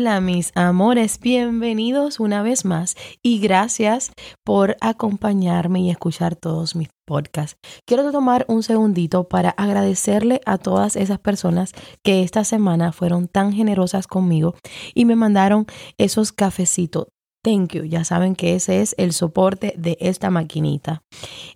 Hola 0.00 0.22
mis 0.22 0.50
amores, 0.54 1.20
bienvenidos 1.20 2.20
una 2.20 2.42
vez 2.42 2.64
más 2.64 2.96
y 3.22 3.38
gracias 3.38 4.12
por 4.46 4.78
acompañarme 4.80 5.80
y 5.80 5.90
escuchar 5.90 6.36
todos 6.36 6.74
mis 6.74 6.88
podcasts. 7.06 7.58
Quiero 7.86 8.10
tomar 8.10 8.46
un 8.48 8.62
segundito 8.62 9.28
para 9.28 9.50
agradecerle 9.50 10.40
a 10.46 10.56
todas 10.56 10.96
esas 10.96 11.18
personas 11.18 11.74
que 12.02 12.22
esta 12.22 12.44
semana 12.44 12.92
fueron 12.92 13.28
tan 13.28 13.52
generosas 13.52 14.06
conmigo 14.06 14.54
y 14.94 15.04
me 15.04 15.16
mandaron 15.16 15.66
esos 15.98 16.32
cafecitos. 16.32 17.08
Thank 17.44 17.74
you, 17.74 17.84
ya 17.84 18.02
saben 18.04 18.36
que 18.36 18.54
ese 18.54 18.80
es 18.80 18.94
el 18.96 19.12
soporte 19.12 19.74
de 19.76 19.98
esta 20.00 20.30
maquinita. 20.30 21.02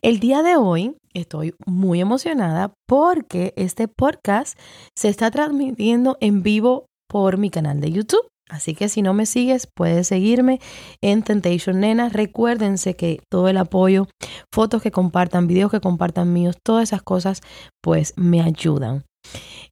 El 0.03 0.21
día 0.21 0.43
de 0.43 0.57
hoy 0.57 0.95
estoy 1.15 1.55
muy 1.65 2.03
emocionada 2.03 2.75
porque 2.87 3.55
este 3.57 3.89
podcast 3.89 4.59
se 4.95 5.09
está 5.09 5.31
transmitiendo 5.31 6.19
en 6.21 6.43
vivo 6.43 6.85
por 7.09 7.39
mi 7.39 7.49
canal 7.49 7.81
de 7.81 7.91
YouTube. 7.91 8.34
Así 8.55 8.75
que 8.75 8.89
si 8.89 9.03
no 9.03 9.15
me 9.15 9.27
sigues, 9.27 9.67
puedes 9.67 10.07
seguirme 10.07 10.61
en 11.03 11.25
Temptation 11.25 11.81
Nena. 11.81 12.09
Recuérdense 12.09 12.95
que 12.95 13.21
todo 13.29 13.49
el 13.49 13.57
apoyo, 13.57 14.07
fotos 14.53 14.81
que 14.81 14.93
compartan, 14.93 15.49
videos 15.49 15.73
que 15.73 15.81
compartan 15.81 16.33
míos, 16.33 16.57
todas 16.63 16.85
esas 16.85 17.03
cosas, 17.03 17.41
pues 17.83 18.15
me 18.17 18.41
ayudan. 18.41 19.03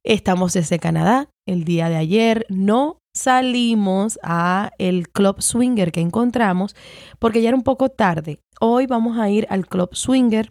Estamos 0.03 0.51
desde 0.51 0.79
Canadá. 0.79 1.29
El 1.47 1.63
día 1.63 1.87
de 1.87 1.95
ayer 1.95 2.45
no 2.49 2.97
salimos 3.15 4.19
a 4.21 4.71
el 4.79 5.07
club 5.07 5.41
swinger 5.41 5.93
que 5.93 6.01
encontramos 6.01 6.75
porque 7.19 7.41
ya 7.41 7.49
era 7.49 7.57
un 7.57 7.63
poco 7.63 7.87
tarde. 7.87 8.39
Hoy 8.59 8.85
vamos 8.85 9.17
a 9.17 9.29
ir 9.29 9.47
al 9.49 9.65
club 9.65 9.95
swinger 9.95 10.49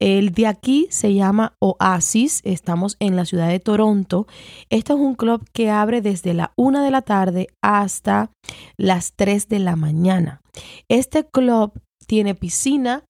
el 0.00 0.32
de 0.32 0.46
aquí 0.46 0.88
se 0.90 1.14
llama 1.14 1.54
Oasis, 1.60 2.40
estamos 2.44 2.96
en 3.00 3.16
la 3.16 3.26
ciudad 3.26 3.48
de 3.48 3.60
Toronto. 3.60 4.26
Este 4.70 4.94
es 4.94 4.98
un 4.98 5.14
club 5.14 5.44
que 5.52 5.70
abre 5.70 6.00
desde 6.00 6.32
la 6.32 6.52
1 6.56 6.82
de 6.82 6.90
la 6.90 7.02
tarde 7.02 7.48
hasta 7.62 8.32
las 8.78 9.12
3 9.14 9.48
de 9.48 9.58
la 9.58 9.76
mañana. 9.76 10.40
Este 10.88 11.24
club 11.24 11.72
tiene 12.06 12.34
piscina, 12.34 13.04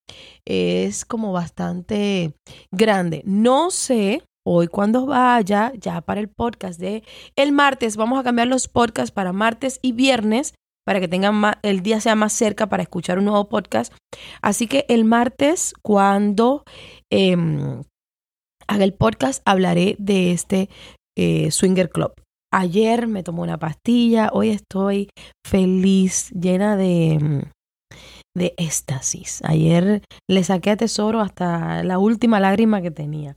es 0.44 1.04
como 1.04 1.32
bastante 1.32 2.34
grande. 2.72 3.22
No 3.24 3.70
sé 3.70 4.22
hoy 4.44 4.66
cuando 4.66 5.06
vaya, 5.06 5.72
ya 5.78 6.00
para 6.00 6.20
el 6.20 6.28
podcast 6.28 6.80
de 6.80 7.04
el 7.36 7.52
martes, 7.52 7.96
vamos 7.96 8.18
a 8.18 8.24
cambiar 8.24 8.48
los 8.48 8.66
podcasts 8.66 9.12
para 9.12 9.32
martes 9.32 9.78
y 9.80 9.92
viernes 9.92 10.54
para 10.90 10.98
que 10.98 11.06
tengan 11.06 11.36
más, 11.36 11.54
el 11.62 11.84
día 11.84 12.00
sea 12.00 12.16
más 12.16 12.32
cerca 12.32 12.68
para 12.68 12.82
escuchar 12.82 13.20
un 13.20 13.26
nuevo 13.26 13.48
podcast. 13.48 13.92
Así 14.42 14.66
que 14.66 14.86
el 14.88 15.04
martes, 15.04 15.72
cuando 15.82 16.64
em, 17.12 17.84
haga 18.66 18.82
el 18.82 18.92
podcast, 18.92 19.40
hablaré 19.44 19.94
de 20.00 20.32
este 20.32 20.68
eh, 21.16 21.52
Swinger 21.52 21.90
Club. 21.90 22.14
Ayer 22.52 23.06
me 23.06 23.22
tomé 23.22 23.42
una 23.42 23.56
pastilla, 23.56 24.30
hoy 24.32 24.48
estoy 24.48 25.10
feliz, 25.46 26.32
llena 26.32 26.76
de, 26.76 27.12
em, 27.12 27.42
de 28.36 28.54
éxtasis. 28.56 29.42
Ayer 29.44 30.02
le 30.28 30.42
saqué 30.42 30.70
a 30.70 30.76
tesoro 30.76 31.20
hasta 31.20 31.84
la 31.84 32.00
última 32.00 32.40
lágrima 32.40 32.82
que 32.82 32.90
tenía. 32.90 33.36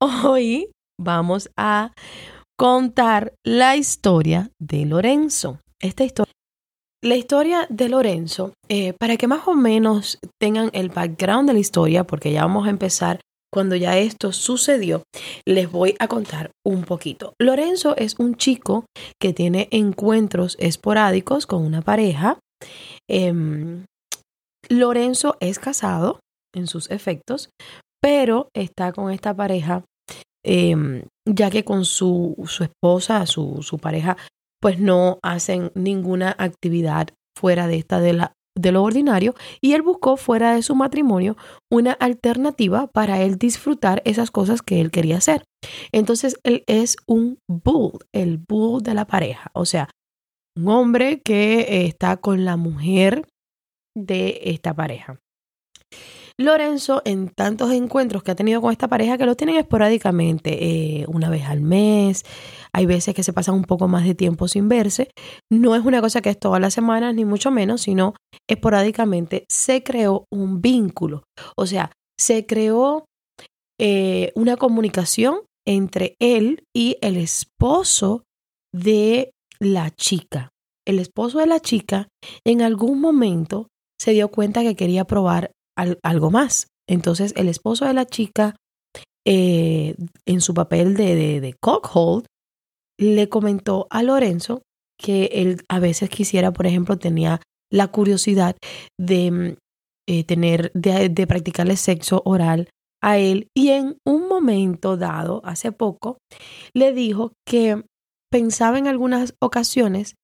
Hoy 0.00 0.72
vamos 1.00 1.48
a 1.56 1.92
contar 2.58 3.34
la 3.46 3.76
historia 3.76 4.50
de 4.60 4.84
Lorenzo. 4.84 5.60
Esta 5.80 6.02
historia 6.02 6.32
la 7.02 7.16
historia 7.16 7.66
de 7.70 7.88
Lorenzo, 7.88 8.54
eh, 8.68 8.92
para 8.92 9.16
que 9.16 9.28
más 9.28 9.46
o 9.46 9.54
menos 9.54 10.18
tengan 10.40 10.70
el 10.72 10.88
background 10.88 11.48
de 11.48 11.54
la 11.54 11.60
historia, 11.60 12.04
porque 12.04 12.32
ya 12.32 12.42
vamos 12.42 12.66
a 12.66 12.70
empezar 12.70 13.20
cuando 13.52 13.76
ya 13.76 13.96
esto 13.96 14.32
sucedió, 14.32 15.02
les 15.46 15.70
voy 15.70 15.94
a 15.98 16.08
contar 16.08 16.50
un 16.66 16.84
poquito. 16.84 17.32
Lorenzo 17.40 17.96
es 17.96 18.16
un 18.18 18.36
chico 18.36 18.84
que 19.20 19.32
tiene 19.32 19.68
encuentros 19.70 20.56
esporádicos 20.60 21.46
con 21.46 21.64
una 21.64 21.80
pareja. 21.80 22.38
Em, 23.08 23.86
Lorenzo 24.68 25.36
es 25.40 25.58
casado 25.58 26.20
en 26.54 26.66
sus 26.66 26.90
efectos, 26.90 27.48
pero 28.02 28.48
está 28.54 28.92
con 28.92 29.10
esta 29.10 29.34
pareja 29.34 29.84
em, 30.44 31.04
ya 31.26 31.50
que 31.50 31.64
con 31.64 31.84
su, 31.84 32.36
su 32.46 32.64
esposa, 32.64 33.26
su, 33.26 33.62
su 33.62 33.78
pareja, 33.78 34.16
pues 34.60 34.78
no 34.78 35.18
hacen 35.22 35.70
ninguna 35.74 36.34
actividad 36.38 37.08
fuera 37.36 37.66
de 37.66 37.76
esta 37.76 38.00
de, 38.00 38.12
la, 38.12 38.32
de 38.56 38.72
lo 38.72 38.82
ordinario 38.82 39.34
y 39.60 39.74
él 39.74 39.82
buscó 39.82 40.16
fuera 40.16 40.54
de 40.54 40.62
su 40.62 40.74
matrimonio 40.74 41.36
una 41.70 41.92
alternativa 41.92 42.88
para 42.88 43.22
él 43.22 43.38
disfrutar 43.38 44.02
esas 44.04 44.30
cosas 44.30 44.62
que 44.62 44.80
él 44.80 44.90
quería 44.90 45.18
hacer. 45.18 45.44
Entonces 45.92 46.38
él 46.42 46.64
es 46.66 46.96
un 47.06 47.38
bull, 47.48 47.98
el 48.12 48.38
bull 48.38 48.82
de 48.82 48.94
la 48.94 49.06
pareja, 49.06 49.50
o 49.54 49.64
sea, 49.64 49.88
un 50.56 50.68
hombre 50.68 51.20
que 51.20 51.86
está 51.86 52.16
con 52.16 52.44
la 52.44 52.56
mujer 52.56 53.28
de 53.96 54.40
esta 54.44 54.74
pareja. 54.74 55.20
Lorenzo, 56.40 57.02
en 57.04 57.30
tantos 57.30 57.72
encuentros 57.72 58.22
que 58.22 58.30
ha 58.30 58.36
tenido 58.36 58.60
con 58.60 58.70
esta 58.70 58.86
pareja, 58.86 59.18
que 59.18 59.26
lo 59.26 59.34
tienen 59.34 59.56
esporádicamente, 59.56 61.00
eh, 61.00 61.04
una 61.08 61.30
vez 61.30 61.44
al 61.46 61.60
mes, 61.60 62.24
hay 62.72 62.86
veces 62.86 63.12
que 63.12 63.24
se 63.24 63.32
pasan 63.32 63.56
un 63.56 63.64
poco 63.64 63.88
más 63.88 64.04
de 64.04 64.14
tiempo 64.14 64.46
sin 64.46 64.68
verse, 64.68 65.10
no 65.50 65.74
es 65.74 65.84
una 65.84 66.00
cosa 66.00 66.20
que 66.20 66.30
es 66.30 66.38
todas 66.38 66.60
las 66.60 66.74
semanas, 66.74 67.12
ni 67.16 67.24
mucho 67.24 67.50
menos, 67.50 67.82
sino 67.82 68.14
esporádicamente 68.48 69.46
se 69.50 69.82
creó 69.82 70.26
un 70.32 70.62
vínculo, 70.62 71.24
o 71.56 71.66
sea, 71.66 71.90
se 72.16 72.46
creó 72.46 73.04
eh, 73.80 74.30
una 74.36 74.56
comunicación 74.56 75.40
entre 75.66 76.14
él 76.20 76.62
y 76.74 76.98
el 77.00 77.16
esposo 77.16 78.22
de 78.72 79.32
la 79.58 79.90
chica. 79.90 80.50
El 80.86 81.00
esposo 81.00 81.40
de 81.40 81.46
la 81.46 81.60
chica 81.60 82.08
en 82.44 82.62
algún 82.62 83.00
momento 83.00 83.66
se 84.00 84.12
dio 84.12 84.28
cuenta 84.28 84.62
que 84.62 84.76
quería 84.76 85.04
probar 85.04 85.50
algo 86.02 86.30
más. 86.30 86.68
Entonces 86.88 87.32
el 87.36 87.48
esposo 87.48 87.84
de 87.84 87.94
la 87.94 88.06
chica, 88.06 88.56
eh, 89.26 89.94
en 90.26 90.40
su 90.40 90.54
papel 90.54 90.96
de, 90.96 91.40
de, 91.40 91.54
cockhold, 91.60 92.24
le 92.98 93.28
comentó 93.28 93.86
a 93.90 94.02
Lorenzo 94.02 94.62
que 94.98 95.26
él 95.32 95.62
a 95.68 95.78
veces 95.78 96.10
quisiera, 96.10 96.52
por 96.52 96.66
ejemplo, 96.66 96.98
tenía 96.98 97.40
la 97.70 97.88
curiosidad 97.88 98.56
de 98.98 99.30
mm, 99.30 99.56
eh, 100.08 100.24
tener, 100.24 100.72
de, 100.74 101.08
de 101.08 101.26
practicarle 101.26 101.76
sexo 101.76 102.22
oral 102.24 102.70
a 103.02 103.18
él 103.18 103.48
y 103.54 103.68
en 103.68 103.98
un 104.04 104.28
momento 104.28 104.96
dado, 104.96 105.40
hace 105.44 105.70
poco, 105.70 106.18
le 106.74 106.92
dijo 106.92 107.32
que 107.46 107.84
pensaba 108.30 108.78
en 108.78 108.88
algunas 108.88 109.34
ocasiones 109.40 110.14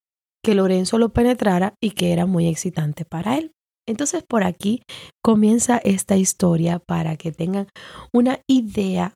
que 0.43 0.55
Lorenzo 0.55 0.97
lo 0.97 1.09
penetrara 1.09 1.75
y 1.81 1.91
que 1.91 2.11
era 2.11 2.25
muy 2.25 2.47
excitante 2.47 3.05
para 3.05 3.37
él. 3.37 3.51
Entonces 3.87 4.23
por 4.27 4.43
aquí 4.43 4.81
comienza 5.23 5.77
esta 5.77 6.17
historia 6.17 6.79
para 6.79 7.17
que 7.17 7.31
tengan 7.31 7.67
una 8.13 8.39
idea 8.47 9.13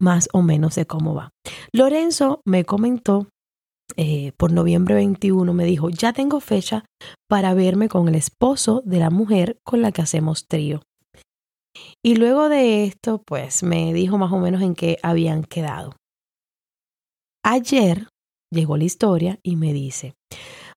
más 0.00 0.28
o 0.32 0.42
menos 0.42 0.74
de 0.74 0.86
cómo 0.86 1.14
va. 1.14 1.30
Lorenzo 1.72 2.40
me 2.44 2.64
comentó 2.64 3.28
eh, 3.96 4.32
por 4.36 4.52
noviembre 4.52 4.94
21, 4.94 5.52
me 5.52 5.64
dijo, 5.64 5.90
ya 5.90 6.12
tengo 6.12 6.40
fecha 6.40 6.84
para 7.28 7.54
verme 7.54 7.88
con 7.88 8.08
el 8.08 8.14
esposo 8.14 8.82
de 8.84 8.98
la 8.98 9.10
mujer 9.10 9.58
con 9.64 9.82
la 9.82 9.92
que 9.92 10.02
hacemos 10.02 10.46
trío. 10.46 10.82
Y 12.04 12.16
luego 12.16 12.48
de 12.48 12.84
esto, 12.84 13.22
pues 13.24 13.62
me 13.62 13.92
dijo 13.92 14.18
más 14.18 14.32
o 14.32 14.38
menos 14.38 14.62
en 14.62 14.74
qué 14.74 14.98
habían 15.02 15.42
quedado. 15.44 15.96
Ayer 17.44 18.08
llegó 18.52 18.76
la 18.76 18.84
historia 18.84 19.38
y 19.42 19.56
me 19.56 19.72
dice, 19.72 20.14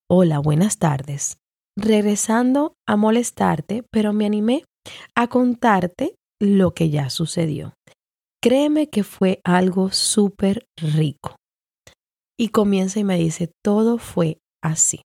hola, 0.10 0.40
buenas 0.40 0.78
tardes 0.78 1.41
regresando 1.78 2.74
a 2.88 2.96
molestarte, 2.96 3.84
pero 3.92 4.14
me 4.14 4.26
animé 4.26 4.64
a 5.16 5.28
contarte 5.28 6.16
lo 6.40 6.74
que 6.74 6.90
ya 6.90 7.10
sucedió. 7.10 7.74
Créeme 8.42 8.90
que 8.90 9.04
fue 9.04 9.40
algo 9.44 9.92
súper 9.92 10.66
rico. 10.76 11.36
Y 12.40 12.50
comienza 12.50 13.00
y 13.00 13.04
me 13.04 13.18
dice, 13.18 13.52
todo 13.64 14.00
fue 14.00 14.40
así. 14.64 15.02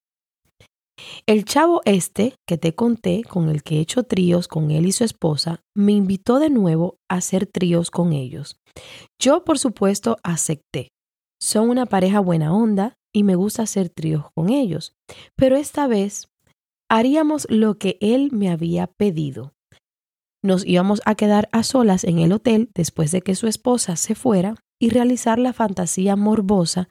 El 1.27 1.45
chavo 1.45 1.83
este 1.85 2.35
que 2.49 2.57
te 2.57 2.75
conté, 2.75 3.23
con 3.23 3.51
el 3.51 3.63
que 3.63 3.77
he 3.77 3.81
hecho 3.81 4.05
tríos 4.05 4.49
con 4.49 4.71
él 4.71 4.87
y 4.87 4.93
su 4.93 5.05
esposa, 5.05 5.61
me 5.75 5.93
invitó 5.93 6.39
de 6.39 6.49
nuevo 6.49 6.97
a 7.11 7.17
hacer 7.17 7.47
tríos 7.47 7.91
con 7.91 8.15
ellos. 8.15 8.57
Yo, 9.21 9.45
por 9.45 9.59
supuesto, 9.59 10.17
acepté. 10.23 10.89
Son 11.39 11.69
una 11.69 11.85
pareja 11.85 12.21
buena 12.21 12.55
onda 12.55 12.95
y 13.15 13.25
me 13.25 13.35
gusta 13.35 13.63
hacer 13.63 13.91
tríos 13.91 14.27
con 14.35 14.49
ellos, 14.49 14.95
pero 15.37 15.57
esta 15.57 15.87
vez 15.87 16.29
haríamos 16.91 17.47
lo 17.51 17.79
que 17.79 17.99
él 18.01 18.31
me 18.33 18.51
había 18.51 18.87
pedido. 18.87 19.53
Nos 20.43 20.65
íbamos 20.65 21.03
a 21.05 21.15
quedar 21.15 21.49
a 21.53 21.63
solas 21.63 22.05
en 22.05 22.19
el 22.19 22.33
hotel 22.33 22.71
después 22.75 23.11
de 23.11 23.23
que 23.23 23.35
su 23.35 23.47
esposa 23.47 23.97
se 23.97 24.15
fuera 24.15 24.55
y 24.81 24.91
realizar 24.91 25.39
la 25.39 25.53
fantasía 25.53 26.15
morbosa 26.17 26.89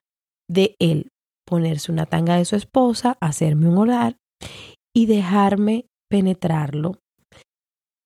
de 0.50 0.76
él, 0.80 1.10
ponerse 1.46 1.92
una 1.92 2.06
tanga 2.06 2.38
de 2.38 2.46
su 2.46 2.56
esposa, 2.56 3.18
hacerme 3.22 3.70
un 3.70 3.78
orar 3.78 4.18
y 4.94 5.06
dejarme 5.06 5.86
penetrarlo 6.10 7.00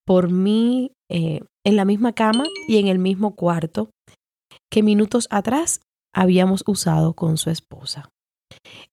por 0.06 0.32
mí 0.32 0.92
eh, 1.10 1.42
en 1.64 1.76
la 1.76 1.86
misma 1.86 2.14
cama 2.14 2.46
y 2.68 2.78
en 2.78 2.88
el 2.88 3.00
mismo 3.00 3.36
cuarto 3.36 3.92
que 4.72 4.84
minutos 4.84 5.28
atrás 5.30 5.82
habíamos 6.14 6.64
usado 6.68 7.14
con 7.14 7.38
su 7.38 7.50
esposa. 7.50 8.10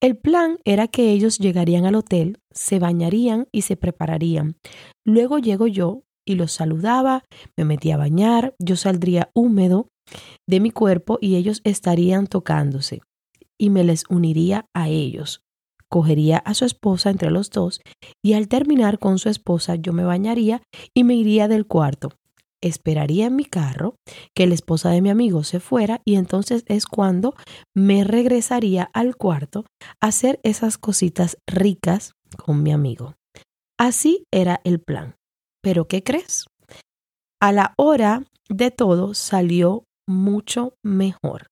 El 0.01 0.17
plan 0.17 0.59
era 0.65 0.89
que 0.89 1.11
ellos 1.11 1.39
llegarían 1.39 1.87
al 1.87 1.95
hotel, 1.95 2.39
se 2.51 2.79
bañarían 2.79 3.49
y 3.53 3.63
se 3.63 3.77
prepararían. 3.77 4.57
Luego 5.05 5.39
llego 5.39 5.67
yo 5.67 6.05
y 6.25 6.35
los 6.35 6.53
saludaba, 6.53 7.25
me 7.57 7.65
metía 7.65 7.95
a 7.95 7.99
bañar, 7.99 8.55
yo 8.59 8.77
saldría 8.77 9.31
húmedo 9.35 9.89
de 10.47 10.61
mi 10.61 10.71
cuerpo 10.71 11.19
y 11.21 11.37
ellos 11.37 11.61
estarían 11.65 12.27
tocándose 12.27 13.01
y 13.59 13.71
me 13.71 13.85
les 13.85 14.05
uniría 14.09 14.67
a 14.75 14.89
ellos. 14.89 15.43
Cogería 15.89 16.39
a 16.39 16.55
su 16.55 16.65
esposa 16.65 17.11
entre 17.11 17.31
los 17.31 17.51
dos 17.51 17.81
y 18.23 18.33
al 18.33 18.49
terminar 18.49 18.99
con 18.99 19.19
su 19.19 19.29
esposa 19.29 19.77
yo 19.77 19.93
me 19.93 20.05
bañaría 20.05 20.63
y 20.95 21.05
me 21.05 21.15
iría 21.15 21.49
del 21.49 21.67
cuarto. 21.67 22.11
Esperaría 22.63 23.27
en 23.27 23.37
mi 23.37 23.45
carro 23.45 23.97
que 24.35 24.47
la 24.47 24.55
esposa 24.55 24.91
de 24.91 25.03
mi 25.03 25.11
amigo 25.11 25.45
se 25.45 25.61
fuera 25.61 26.01
y 26.05 26.17
entonces 26.17 26.65
es 26.67 26.87
cuando 26.87 27.35
me 27.75 28.05
regresaría 28.05 28.91
al 28.95 29.17
cuarto 29.17 29.65
a 30.01 30.07
hacer 30.09 30.41
esas 30.43 30.79
cositas 30.79 31.37
ricas 31.47 32.13
con 32.37 32.63
mi 32.63 32.73
amigo. 32.73 33.15
Así 33.79 34.25
era 34.33 34.61
el 34.65 34.81
plan. 34.81 35.17
Pero 35.63 35.87
¿qué 35.87 36.03
crees? 36.03 36.47
A 37.41 37.53
la 37.53 37.75
hora 37.77 38.25
de 38.49 38.71
todo 38.71 39.15
salió 39.15 39.85
mucho 40.09 40.75
mejor, 40.83 41.49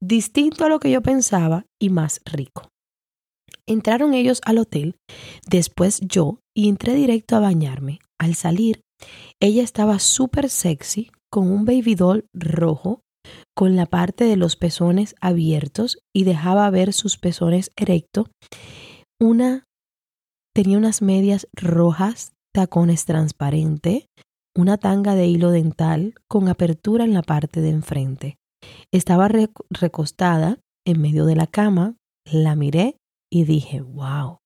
distinto 0.00 0.64
a 0.64 0.68
lo 0.68 0.78
que 0.78 0.90
yo 0.90 1.02
pensaba 1.02 1.66
y 1.80 1.90
más 1.90 2.20
rico. 2.24 2.68
Entraron 3.66 4.14
ellos 4.14 4.40
al 4.46 4.58
hotel, 4.58 4.96
después 5.46 6.00
yo, 6.00 6.40
y 6.56 6.68
entré 6.68 6.94
directo 6.94 7.36
a 7.36 7.40
bañarme. 7.40 7.98
Al 8.18 8.34
salir, 8.34 8.80
ella 9.40 9.62
estaba 9.62 9.98
súper 9.98 10.50
sexy, 10.50 11.10
con 11.30 11.50
un 11.50 11.64
baby 11.64 11.94
doll 11.94 12.26
rojo, 12.32 13.02
con 13.54 13.76
la 13.76 13.86
parte 13.86 14.24
de 14.24 14.36
los 14.36 14.56
pezones 14.56 15.14
abiertos 15.20 15.98
y 16.14 16.24
dejaba 16.24 16.68
ver 16.70 16.92
sus 16.92 17.18
pezones 17.18 17.70
erectos. 17.76 18.26
Una 19.20 19.64
tenía 20.54 20.78
unas 20.78 21.02
medias 21.02 21.46
rojas 21.52 22.32
tacones 22.54 23.04
transparente, 23.04 24.06
una 24.56 24.78
tanga 24.78 25.14
de 25.14 25.26
hilo 25.26 25.50
dental 25.50 26.14
con 26.28 26.48
apertura 26.48 27.04
en 27.04 27.14
la 27.14 27.22
parte 27.22 27.60
de 27.60 27.70
enfrente. 27.70 28.36
Estaba 28.92 29.28
recostada 29.70 30.58
en 30.84 31.00
medio 31.00 31.26
de 31.26 31.36
la 31.36 31.46
cama, 31.46 31.96
la 32.24 32.56
miré 32.56 32.96
y 33.30 33.44
dije, 33.44 33.80
wow. 33.80 34.38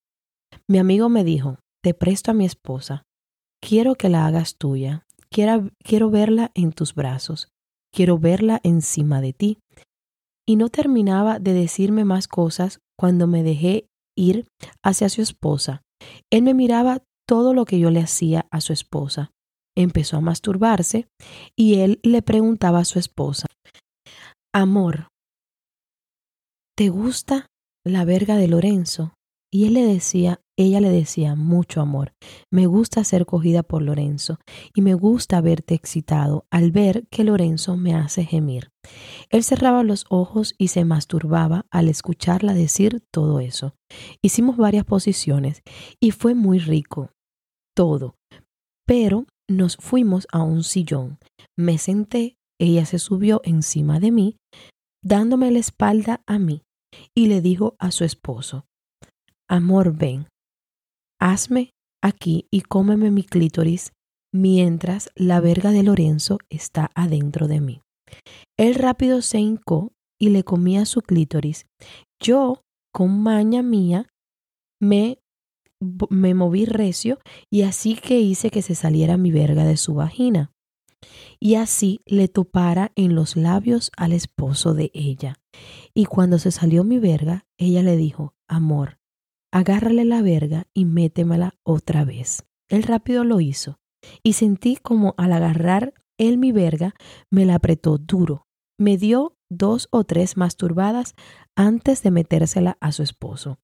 Mi 0.68 0.78
amigo 0.78 1.08
me 1.08 1.24
dijo, 1.24 1.58
te 1.82 1.94
presto 1.94 2.30
a 2.30 2.34
mi 2.34 2.44
esposa, 2.44 3.04
quiero 3.62 3.94
que 3.94 4.08
la 4.08 4.26
hagas 4.26 4.56
tuya, 4.56 5.06
quiero, 5.30 5.70
quiero 5.82 6.10
verla 6.10 6.50
en 6.54 6.72
tus 6.72 6.94
brazos, 6.94 7.48
quiero 7.94 8.18
verla 8.18 8.60
encima 8.64 9.20
de 9.20 9.32
ti. 9.32 9.58
Y 10.46 10.56
no 10.56 10.68
terminaba 10.68 11.38
de 11.38 11.52
decirme 11.52 12.04
más 12.04 12.26
cosas 12.26 12.80
cuando 12.98 13.26
me 13.26 13.42
dejé 13.42 13.86
ir 14.16 14.48
hacia 14.84 15.08
su 15.08 15.22
esposa. 15.22 15.82
Él 16.30 16.42
me 16.42 16.52
miraba 16.52 17.04
todo 17.26 17.54
lo 17.54 17.64
que 17.64 17.78
yo 17.78 17.90
le 17.90 18.00
hacía 18.00 18.46
a 18.50 18.60
su 18.60 18.72
esposa. 18.72 19.30
Empezó 19.76 20.16
a 20.16 20.20
masturbarse 20.20 21.06
y 21.56 21.78
él 21.78 22.00
le 22.02 22.22
preguntaba 22.22 22.80
a 22.80 22.84
su 22.84 22.98
esposa, 22.98 23.46
Amor, 24.52 25.08
¿te 26.76 26.90
gusta 26.90 27.46
la 27.86 28.04
verga 28.04 28.36
de 28.36 28.48
Lorenzo? 28.48 29.14
Y 29.50 29.66
él 29.66 29.74
le 29.74 29.84
decía, 29.84 30.40
ella 30.56 30.80
le 30.80 30.90
decía, 30.90 31.34
mucho 31.34 31.80
amor, 31.80 32.12
me 32.50 32.66
gusta 32.66 33.04
ser 33.04 33.24
cogida 33.24 33.62
por 33.62 33.82
Lorenzo 33.82 34.38
y 34.74 34.82
me 34.82 34.94
gusta 34.94 35.40
verte 35.40 35.74
excitado 35.74 36.46
al 36.50 36.72
ver 36.72 37.06
que 37.10 37.24
Lorenzo 37.24 37.76
me 37.76 37.94
hace 37.94 38.24
gemir. 38.24 38.70
Él 39.30 39.44
cerraba 39.44 39.82
los 39.82 40.04
ojos 40.10 40.54
y 40.58 40.68
se 40.68 40.84
masturbaba 40.84 41.66
al 41.70 41.88
escucharla 41.88 42.52
decir 42.52 43.02
todo 43.10 43.40
eso. 43.40 43.74
Hicimos 44.20 44.56
varias 44.56 44.84
posiciones 44.84 45.62
y 46.00 46.10
fue 46.10 46.34
muy 46.34 46.58
rico 46.58 47.10
todo. 47.74 48.16
Pero 48.86 49.26
nos 49.48 49.76
fuimos 49.76 50.26
a 50.32 50.42
un 50.42 50.64
sillón. 50.64 51.18
Me 51.56 51.78
senté, 51.78 52.36
ella 52.60 52.84
se 52.84 52.98
subió 52.98 53.40
encima 53.44 54.00
de 54.00 54.10
mí, 54.10 54.36
dándome 55.02 55.50
la 55.50 55.58
espalda 55.58 56.22
a 56.26 56.38
mí, 56.38 56.62
y 57.14 57.26
le 57.26 57.40
dijo 57.40 57.74
a 57.78 57.90
su 57.90 58.04
esposo, 58.04 58.66
Amor, 59.48 59.94
ven, 59.94 60.26
hazme 61.22 61.70
aquí 62.02 62.46
y 62.50 62.62
cómeme 62.62 63.10
mi 63.10 63.22
clítoris 63.22 63.92
mientras 64.32 65.10
la 65.14 65.40
verga 65.40 65.70
de 65.70 65.82
Lorenzo 65.82 66.38
está 66.48 66.90
adentro 66.94 67.46
de 67.48 67.60
mí. 67.60 67.80
Él 68.58 68.74
rápido 68.74 69.22
se 69.22 69.38
hincó 69.38 69.92
y 70.18 70.30
le 70.30 70.42
comía 70.42 70.84
su 70.84 71.00
clítoris. 71.00 71.66
Yo, 72.20 72.62
con 72.92 73.22
maña 73.22 73.62
mía, 73.62 74.08
me 74.80 75.18
me 76.10 76.34
moví 76.34 76.64
recio 76.64 77.18
y 77.50 77.62
así 77.62 77.96
que 77.96 78.20
hice 78.20 78.50
que 78.50 78.62
se 78.62 78.74
saliera 78.74 79.16
mi 79.16 79.32
verga 79.32 79.64
de 79.64 79.76
su 79.76 79.94
vagina. 79.94 80.52
Y 81.40 81.56
así 81.56 82.00
le 82.06 82.28
topara 82.28 82.92
en 82.94 83.16
los 83.16 83.36
labios 83.36 83.90
al 83.96 84.12
esposo 84.12 84.74
de 84.74 84.92
ella. 84.94 85.34
Y 85.92 86.04
cuando 86.04 86.38
se 86.38 86.52
salió 86.52 86.84
mi 86.84 87.00
verga, 87.00 87.46
ella 87.58 87.82
le 87.82 87.96
dijo, 87.96 88.34
amor, 88.46 89.00
agárrale 89.52 90.04
la 90.04 90.22
verga 90.22 90.66
y 90.74 90.84
métemela 90.84 91.54
otra 91.62 92.04
vez. 92.04 92.44
Él 92.68 92.82
rápido 92.82 93.24
lo 93.24 93.40
hizo 93.40 93.78
y 94.22 94.32
sentí 94.32 94.76
como 94.76 95.14
al 95.16 95.32
agarrar 95.32 95.94
él 96.18 96.38
mi 96.38 96.52
verga 96.52 96.94
me 97.30 97.44
la 97.44 97.56
apretó 97.56 97.98
duro. 97.98 98.46
Me 98.78 98.96
dio 98.96 99.36
dos 99.50 99.88
o 99.90 100.04
tres 100.04 100.36
masturbadas 100.36 101.14
antes 101.56 102.02
de 102.02 102.10
metérsela 102.10 102.78
a 102.80 102.92
su 102.92 103.02
esposo. 103.02 103.58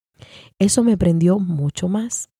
Eso 0.58 0.82
me 0.82 0.96
prendió 0.96 1.38
mucho 1.38 1.88
más. 1.88 2.30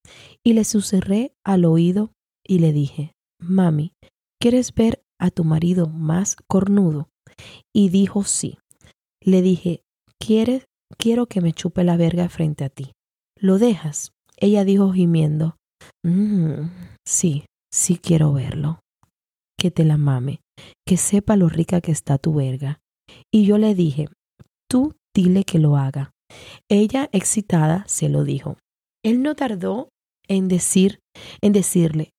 Y 0.43 0.55
le 0.55 0.65
susurré 0.65 1.35
al 1.45 1.65
oído 1.65 2.13
y 2.45 2.59
le 2.59 2.73
dije, 2.73 3.15
Mami, 3.41 3.93
¿quieres 4.41 4.75
ver 4.75 5.05
a 5.19 5.31
tu 5.31 5.45
marido 5.45 5.89
más 5.89 6.37
cornudo? 6.49 7.09
Y 7.73 7.91
dijo 7.91 8.25
sí. 8.25 8.59
Le 9.21 9.43
dije, 9.43 9.83
¿quieres? 10.19 10.65
Quiero 10.97 11.27
que 11.27 11.41
me 11.41 11.53
chupe 11.53 11.85
la 11.85 11.97
verga 11.97 12.29
frente 12.29 12.65
a 12.65 12.71
ti. 12.71 12.93
¿Lo 13.41 13.59
dejas? 13.59 14.13
Ella 14.37 14.65
dijo 14.65 14.93
gimiendo, 14.93 15.57
mm, 16.05 16.69
sí, 17.07 17.45
sí 17.73 17.97
quiero 17.97 18.33
verlo. 18.33 18.81
Que 19.59 19.71
te 19.71 19.85
la 19.85 19.97
mame, 19.97 20.41
que 20.87 20.97
sepa 20.97 21.37
lo 21.37 21.49
rica 21.49 21.81
que 21.81 21.93
está 21.93 22.19
tu 22.19 22.35
verga. 22.35 22.81
Y 23.33 23.45
yo 23.45 23.59
le 23.59 23.75
dije, 23.75 24.09
tú 24.69 24.95
dile 25.15 25.45
que 25.45 25.59
lo 25.59 25.77
haga. 25.77 26.13
Ella, 26.69 27.09
excitada, 27.13 27.85
se 27.89 28.09
lo 28.09 28.25
dijo. 28.25 28.57
Él 29.05 29.23
no 29.23 29.35
tardó 29.35 29.89
en 30.29 30.49
decir, 30.49 31.01
en 31.41 31.53
decirle, 31.53 32.11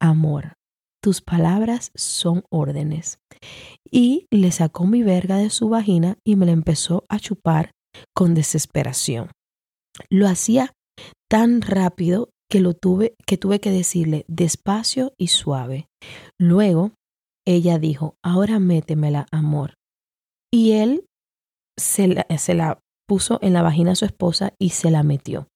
amor, 0.00 0.54
tus 1.02 1.20
palabras 1.20 1.90
son 1.94 2.44
órdenes. 2.50 3.18
Y 3.90 4.26
le 4.30 4.52
sacó 4.52 4.86
mi 4.86 5.02
verga 5.02 5.36
de 5.36 5.50
su 5.50 5.68
vagina 5.68 6.16
y 6.24 6.36
me 6.36 6.46
la 6.46 6.52
empezó 6.52 7.04
a 7.08 7.18
chupar 7.18 7.72
con 8.14 8.34
desesperación. 8.34 9.30
Lo 10.08 10.28
hacía 10.28 10.72
tan 11.28 11.60
rápido 11.60 12.30
que 12.50 12.60
lo 12.60 12.74
tuve 12.74 13.14
que 13.26 13.36
tuve 13.36 13.60
que 13.60 13.70
decirle 13.70 14.24
despacio 14.28 15.12
y 15.16 15.28
suave. 15.28 15.88
Luego 16.38 16.92
ella 17.46 17.78
dijo, 17.78 18.16
ahora 18.22 18.58
métemela, 18.58 19.26
amor. 19.30 19.74
Y 20.52 20.72
él 20.72 21.06
se 21.78 22.08
la 22.54 22.78
puso 23.08 23.38
en 23.42 23.52
la 23.52 23.62
vagina 23.62 23.92
a 23.92 23.96
su 23.96 24.04
esposa 24.04 24.52
y 24.58 24.70
se 24.70 24.90
la 24.90 25.02
metió. 25.02 25.48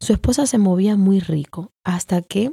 Su 0.00 0.12
esposa 0.12 0.46
se 0.46 0.58
movía 0.58 0.96
muy 0.96 1.20
rico 1.20 1.70
hasta 1.84 2.22
que 2.22 2.52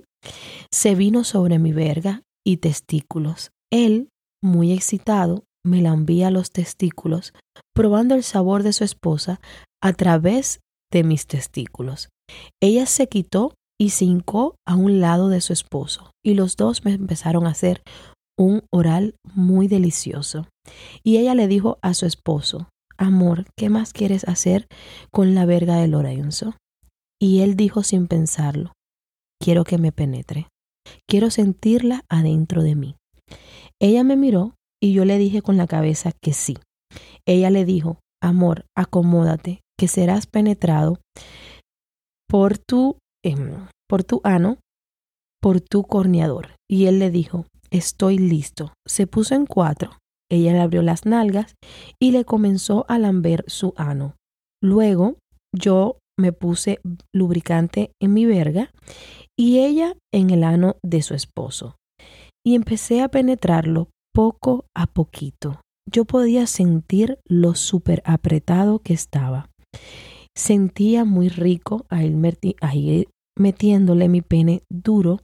se 0.72 0.96
vino 0.96 1.24
sobre 1.24 1.60
mi 1.60 1.74
verga 1.74 2.24
y 2.46 2.58
testículos. 2.58 3.52
Él, 3.72 4.10
muy 4.42 4.74
excitado, 4.74 5.44
me 5.66 5.82
lambía 5.82 6.32
los 6.32 6.52
testículos, 6.52 7.34
probando 7.76 8.16
el 8.16 8.24
sabor 8.24 8.64
de 8.64 8.74
su 8.74 8.84
esposa 8.84 9.42
a 9.82 9.94
través 9.94 10.62
de 10.92 11.04
mis 11.04 11.28
testículos. 11.28 12.10
Ella 12.62 12.86
se 12.86 13.08
quitó 13.08 13.54
y 13.80 13.92
se 13.92 14.06
hincó 14.06 14.56
a 14.66 14.76
un 14.76 15.00
lado 15.00 15.30
de 15.30 15.42
su 15.42 15.54
esposo, 15.54 16.12
y 16.26 16.34
los 16.34 16.56
dos 16.56 16.84
me 16.84 16.94
empezaron 16.94 17.46
a 17.46 17.52
hacer 17.52 17.82
un 18.38 18.64
oral 18.72 19.16
muy 19.34 19.68
delicioso. 19.68 20.48
Y 21.04 21.18
ella 21.18 21.36
le 21.36 21.48
dijo 21.48 21.78
a 21.82 21.94
su 21.94 22.06
esposo, 22.06 22.70
amor, 22.98 23.46
¿qué 23.56 23.70
más 23.70 23.94
quieres 23.94 24.28
hacer 24.28 24.68
con 25.12 25.36
la 25.36 25.46
verga 25.46 25.78
de 25.78 25.88
Lorenzo? 25.88 26.56
Y 27.20 27.42
él 27.42 27.56
dijo 27.56 27.84
sin 27.84 28.08
pensarlo, 28.08 28.74
quiero 29.40 29.64
que 29.64 29.78
me 29.78 29.92
penetre, 29.92 30.48
quiero 31.08 31.30
sentirla 31.30 32.04
adentro 32.10 32.64
de 32.64 32.76
mí. 32.76 32.96
Ella 33.80 34.04
me 34.04 34.16
miró 34.16 34.56
y 34.82 34.94
yo 34.94 35.06
le 35.06 35.18
dije 35.18 35.42
con 35.42 35.58
la 35.58 35.68
cabeza 35.68 36.12
que 36.22 36.34
sí. 36.34 36.58
Ella 37.26 37.50
le 37.50 37.66
dijo, 37.66 38.00
amor, 38.22 38.66
acomódate, 38.76 39.62
que 39.78 39.88
serás 39.88 40.28
penetrado 40.28 41.00
por 42.28 42.58
tu, 42.58 42.98
em, 43.24 43.68
por 43.88 44.04
tu 44.04 44.22
ano, 44.24 44.58
por 45.42 45.62
tu 45.62 45.84
corneador. 45.84 46.56
Y 46.70 46.86
él 46.86 47.00
le 47.00 47.12
dijo, 47.12 47.46
estoy 47.70 48.18
listo. 48.18 48.74
Se 48.86 49.08
puso 49.08 49.36
en 49.36 49.46
cuatro. 49.46 49.92
Ella 50.30 50.52
le 50.52 50.60
abrió 50.60 50.82
las 50.82 51.06
nalgas 51.06 51.56
y 52.02 52.12
le 52.12 52.26
comenzó 52.26 52.86
a 52.90 53.00
lamber 53.00 53.46
su 53.48 53.74
ano. 53.78 54.16
Luego 54.62 55.16
yo 55.56 56.00
me 56.20 56.34
puse 56.34 56.80
lubricante 57.14 57.92
en 58.02 58.14
mi 58.14 58.26
verga 58.26 58.72
y 59.38 59.60
ella 59.60 59.96
en 60.12 60.32
el 60.32 60.44
ano 60.44 60.76
de 60.84 61.02
su 61.02 61.14
esposo. 61.14 61.76
Y 62.46 62.56
empecé 62.56 63.02
a 63.02 63.10
penetrarlo 63.10 63.90
poco 64.14 64.66
a 64.76 64.88
poquito. 64.88 65.62
Yo 65.90 66.06
podía 66.06 66.48
sentir 66.48 67.20
lo 67.26 67.56
súper 67.56 68.02
apretado 68.04 68.80
que 68.80 68.94
estaba. 68.94 69.50
Sentía 70.36 71.04
muy 71.04 71.30
rico 71.30 71.86
a 71.90 72.04
ir, 72.04 73.10
metiéndole 73.38 74.08
mi 74.08 74.22
pene 74.22 74.62
duro 74.72 75.20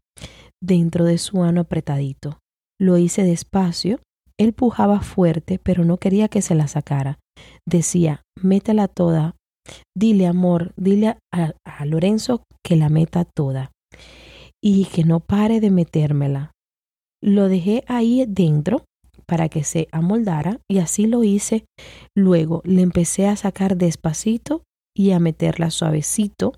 dentro 0.61 1.05
de 1.05 1.17
su 1.17 1.43
ano 1.43 1.61
apretadito. 1.61 2.39
Lo 2.79 2.97
hice 2.97 3.23
despacio. 3.23 3.99
Él 4.39 4.53
pujaba 4.53 5.01
fuerte, 5.01 5.59
pero 5.61 5.85
no 5.85 5.97
quería 5.97 6.27
que 6.27 6.41
se 6.41 6.55
la 6.55 6.67
sacara. 6.67 7.19
Decía, 7.67 8.23
métela 8.41 8.87
toda. 8.87 9.35
Dile, 9.95 10.25
amor, 10.25 10.73
dile 10.75 11.17
a, 11.31 11.53
a 11.63 11.85
Lorenzo 11.85 12.43
que 12.65 12.75
la 12.75 12.89
meta 12.89 13.25
toda. 13.25 13.71
Y 14.61 14.85
que 14.85 15.03
no 15.03 15.19
pare 15.19 15.59
de 15.59 15.69
metérmela. 15.69 16.51
Lo 17.21 17.47
dejé 17.47 17.83
ahí 17.87 18.25
dentro 18.27 18.83
para 19.33 19.49
que 19.49 19.63
se 19.63 19.87
amoldara 19.91 20.59
y 20.69 20.77
así 20.77 21.07
lo 21.07 21.23
hice. 21.23 21.65
Luego 22.15 22.61
le 22.65 22.83
empecé 22.83 23.25
a 23.25 23.35
sacar 23.35 23.77
despacito 23.77 24.61
y 24.95 25.09
a 25.09 25.17
meterla 25.17 25.71
suavecito 25.71 26.53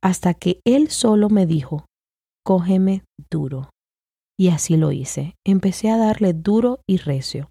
hasta 0.00 0.34
que 0.34 0.60
él 0.64 0.90
solo 0.90 1.28
me 1.28 1.44
dijo, 1.44 1.86
cógeme 2.46 3.02
duro. 3.32 3.70
Y 4.38 4.50
así 4.50 4.76
lo 4.76 4.92
hice. 4.92 5.34
Empecé 5.44 5.90
a 5.90 5.96
darle 5.96 6.32
duro 6.32 6.82
y 6.88 6.98
recio. 6.98 7.50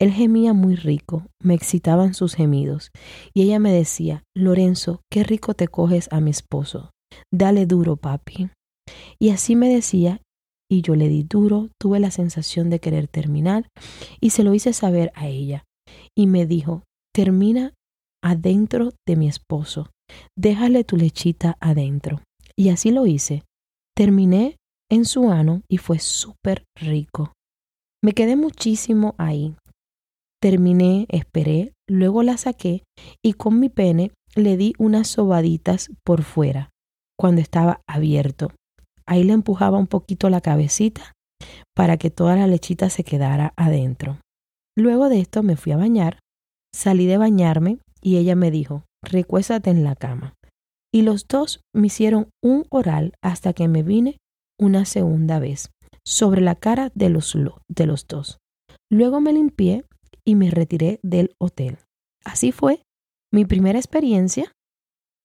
Él 0.00 0.10
gemía 0.10 0.54
muy 0.54 0.74
rico, 0.74 1.26
me 1.42 1.52
excitaban 1.52 2.14
sus 2.14 2.34
gemidos. 2.34 2.92
Y 3.34 3.42
ella 3.42 3.58
me 3.58 3.74
decía, 3.74 4.22
Lorenzo, 4.34 5.02
qué 5.12 5.22
rico 5.22 5.52
te 5.52 5.68
coges 5.68 6.08
a 6.10 6.20
mi 6.20 6.30
esposo. 6.30 6.92
Dale 7.30 7.66
duro, 7.66 7.96
papi. 7.96 8.48
Y 9.18 9.30
así 9.30 9.54
me 9.54 9.68
decía, 9.68 10.22
y 10.70 10.82
yo 10.82 10.94
le 10.94 11.08
di 11.08 11.22
duro, 11.22 11.70
tuve 11.80 12.00
la 12.00 12.10
sensación 12.10 12.70
de 12.70 12.80
querer 12.80 13.08
terminar, 13.08 13.68
y 14.20 14.30
se 14.30 14.42
lo 14.42 14.54
hice 14.54 14.72
saber 14.72 15.12
a 15.14 15.28
ella. 15.28 15.64
Y 16.16 16.26
me 16.26 16.46
dijo, 16.46 16.82
termina 17.14 17.74
adentro 18.22 18.90
de 19.06 19.16
mi 19.16 19.28
esposo. 19.28 19.90
Déjale 20.36 20.84
tu 20.84 20.96
lechita 20.96 21.56
adentro. 21.60 22.22
Y 22.56 22.70
así 22.70 22.90
lo 22.90 23.06
hice. 23.06 23.42
Terminé 23.96 24.56
en 24.90 25.04
su 25.04 25.30
ano 25.30 25.62
y 25.68 25.78
fue 25.78 25.98
súper 25.98 26.64
rico. 26.76 27.32
Me 28.02 28.12
quedé 28.12 28.36
muchísimo 28.36 29.14
ahí. 29.18 29.54
Terminé, 30.40 31.06
esperé, 31.08 31.72
luego 31.88 32.22
la 32.22 32.36
saqué 32.36 32.82
y 33.22 33.32
con 33.32 33.58
mi 33.60 33.70
pene 33.70 34.12
le 34.34 34.56
di 34.56 34.74
unas 34.78 35.08
sobaditas 35.08 35.90
por 36.04 36.22
fuera, 36.22 36.70
cuando 37.18 37.40
estaba 37.40 37.80
abierto. 37.86 38.52
Ahí 39.06 39.24
le 39.24 39.32
empujaba 39.32 39.78
un 39.78 39.86
poquito 39.86 40.30
la 40.30 40.40
cabecita 40.40 41.12
para 41.74 41.96
que 41.96 42.10
toda 42.10 42.36
la 42.36 42.46
lechita 42.46 42.90
se 42.90 43.04
quedara 43.04 43.52
adentro. 43.56 44.18
Luego 44.76 45.08
de 45.08 45.20
esto 45.20 45.42
me 45.42 45.56
fui 45.56 45.72
a 45.72 45.76
bañar, 45.76 46.18
salí 46.74 47.06
de 47.06 47.18
bañarme 47.18 47.78
y 48.02 48.16
ella 48.16 48.34
me 48.34 48.50
dijo, 48.50 48.84
recuéstate 49.02 49.70
en 49.70 49.84
la 49.84 49.94
cama. 49.94 50.34
Y 50.92 51.02
los 51.02 51.26
dos 51.26 51.60
me 51.74 51.88
hicieron 51.88 52.28
un 52.42 52.66
oral 52.70 53.14
hasta 53.22 53.52
que 53.52 53.68
me 53.68 53.82
vine 53.82 54.18
una 54.58 54.84
segunda 54.84 55.38
vez 55.38 55.70
sobre 56.06 56.40
la 56.40 56.54
cara 56.54 56.90
de 56.94 57.08
los, 57.08 57.36
de 57.68 57.86
los 57.86 58.06
dos. 58.06 58.38
Luego 58.90 59.20
me 59.20 59.32
limpié 59.32 59.84
y 60.24 60.34
me 60.34 60.50
retiré 60.50 61.00
del 61.02 61.34
hotel. 61.38 61.78
Así 62.24 62.52
fue 62.52 62.82
mi 63.32 63.44
primera 63.44 63.78
experiencia 63.78 64.52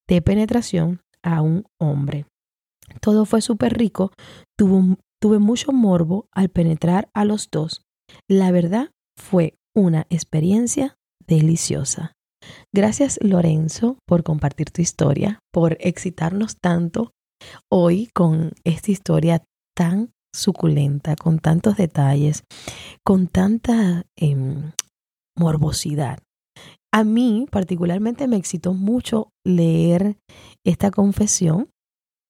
de 0.07 0.21
penetración 0.21 1.01
a 1.21 1.41
un 1.41 1.65
hombre. 1.79 2.25
Todo 3.01 3.25
fue 3.25 3.41
súper 3.41 3.77
rico, 3.77 4.11
tuve 4.57 5.39
mucho 5.39 5.71
morbo 5.71 6.27
al 6.31 6.49
penetrar 6.49 7.09
a 7.13 7.25
los 7.25 7.49
dos. 7.51 7.83
La 8.27 8.51
verdad 8.51 8.91
fue 9.17 9.55
una 9.75 10.05
experiencia 10.09 10.97
deliciosa. 11.27 12.13
Gracias 12.73 13.19
Lorenzo 13.21 13.97
por 14.05 14.23
compartir 14.23 14.71
tu 14.71 14.81
historia, 14.81 15.39
por 15.51 15.77
excitarnos 15.79 16.57
tanto 16.57 17.11
hoy 17.71 18.09
con 18.13 18.51
esta 18.63 18.91
historia 18.91 19.43
tan 19.75 20.11
suculenta, 20.33 21.15
con 21.15 21.39
tantos 21.39 21.77
detalles, 21.77 22.43
con 23.03 23.27
tanta 23.27 24.05
em, 24.15 24.71
morbosidad. 25.37 26.19
A 26.91 27.03
mí 27.03 27.45
particularmente 27.51 28.27
me 28.27 28.37
excitó 28.37 28.73
mucho 28.73 29.31
leer 29.45 30.17
esta 30.65 30.91
confesión, 30.91 31.69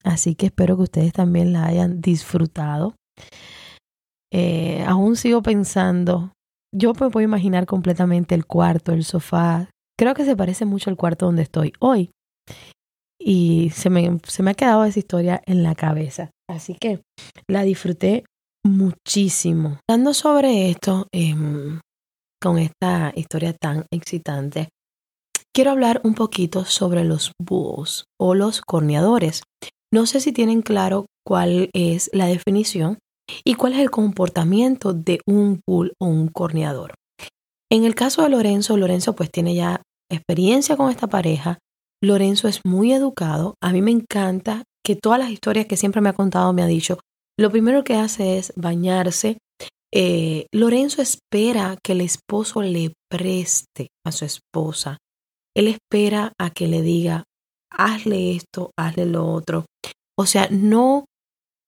así 0.03 0.35
que 0.35 0.47
espero 0.47 0.77
que 0.77 0.83
ustedes 0.83 1.13
también 1.13 1.53
la 1.53 1.65
hayan 1.65 2.01
disfrutado. 2.01 2.95
Eh, 4.31 4.83
aún 4.87 5.15
sigo 5.15 5.41
pensando, 5.41 6.31
yo 6.73 6.93
me 6.93 7.09
puedo 7.09 7.21
imaginar 7.21 7.65
completamente 7.65 8.35
el 8.35 8.45
cuarto, 8.45 8.91
el 8.91 9.03
sofá. 9.03 9.69
Creo 9.97 10.13
que 10.13 10.25
se 10.25 10.35
parece 10.35 10.65
mucho 10.65 10.89
al 10.89 10.97
cuarto 10.97 11.25
donde 11.25 11.41
estoy 11.41 11.73
hoy 11.79 12.11
y 13.19 13.71
se 13.71 13.89
me, 13.89 14.19
se 14.23 14.43
me 14.43 14.51
ha 14.51 14.55
quedado 14.55 14.85
esa 14.85 14.99
historia 14.99 15.41
en 15.45 15.63
la 15.63 15.75
cabeza. 15.75 16.31
Así 16.49 16.75
que 16.75 17.01
la 17.47 17.63
disfruté 17.63 18.23
muchísimo. 18.65 19.79
Hablando 19.89 20.13
sobre 20.13 20.69
esto, 20.69 21.07
em, 21.11 21.79
con 22.41 22.57
esta 22.57 23.11
historia 23.15 23.53
tan 23.53 23.85
excitante, 23.91 24.69
quiero 25.53 25.71
hablar 25.71 26.01
un 26.03 26.13
poquito 26.13 26.65
sobre 26.65 27.03
los 27.03 27.33
búhos 27.39 28.05
o 28.19 28.35
los 28.35 28.61
corneadores. 28.61 29.43
No 29.91 30.05
sé 30.05 30.19
si 30.19 30.31
tienen 30.31 30.61
claro 30.61 31.05
cuál 31.25 31.69
es 31.73 32.09
la 32.13 32.27
definición 32.27 32.99
y 33.43 33.55
cuál 33.55 33.73
es 33.73 33.79
el 33.79 33.91
comportamiento 33.91 34.93
de 34.93 35.19
un 35.25 35.61
bull 35.67 35.93
o 35.99 36.07
un 36.07 36.27
corneador. 36.27 36.95
En 37.71 37.83
el 37.83 37.95
caso 37.95 38.23
de 38.23 38.29
Lorenzo, 38.29 38.77
Lorenzo 38.77 39.15
pues 39.15 39.31
tiene 39.31 39.55
ya 39.55 39.81
experiencia 40.11 40.75
con 40.75 40.89
esta 40.89 41.07
pareja, 41.07 41.59
Lorenzo 42.01 42.47
es 42.47 42.61
muy 42.65 42.93
educado. 42.93 43.55
A 43.61 43.71
mí 43.71 43.81
me 43.81 43.91
encanta 43.91 44.63
que 44.83 44.95
todas 44.95 45.19
las 45.19 45.31
historias 45.31 45.65
que 45.65 45.77
siempre 45.77 46.01
me 46.01 46.09
ha 46.09 46.13
contado 46.13 46.53
me 46.53 46.63
ha 46.63 46.67
dicho, 46.67 46.99
lo 47.37 47.51
primero 47.51 47.83
que 47.83 47.95
hace 47.95 48.37
es 48.37 48.53
bañarse. 48.55 49.37
Eh, 49.93 50.45
Lorenzo 50.53 51.01
espera 51.01 51.77
que 51.83 51.93
el 51.93 52.01
esposo 52.01 52.61
le 52.61 52.93
preste 53.09 53.89
a 54.05 54.11
su 54.11 54.25
esposa. 54.25 54.97
Él 55.55 55.67
espera 55.67 56.33
a 56.39 56.51
que 56.51 56.67
le 56.67 56.81
diga, 56.81 57.23
hazle 57.71 58.35
esto, 58.35 58.71
hazle 58.77 59.05
lo 59.05 59.27
otro. 59.27 59.65
O 60.17 60.25
sea, 60.25 60.47
no 60.51 61.05